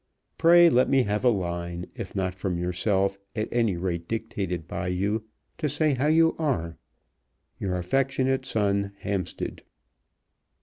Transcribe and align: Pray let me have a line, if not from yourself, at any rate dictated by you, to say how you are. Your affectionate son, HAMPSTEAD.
Pray 0.39 0.67
let 0.67 0.89
me 0.89 1.03
have 1.03 1.23
a 1.23 1.29
line, 1.29 1.85
if 1.93 2.15
not 2.15 2.33
from 2.33 2.57
yourself, 2.57 3.19
at 3.35 3.47
any 3.51 3.77
rate 3.77 4.07
dictated 4.07 4.67
by 4.67 4.87
you, 4.87 5.25
to 5.59 5.69
say 5.69 5.93
how 5.93 6.07
you 6.07 6.35
are. 6.39 6.79
Your 7.59 7.75
affectionate 7.77 8.43
son, 8.43 8.93
HAMPSTEAD. 9.01 9.61